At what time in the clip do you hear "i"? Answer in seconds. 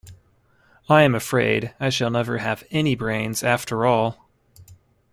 0.89-1.03, 1.79-1.91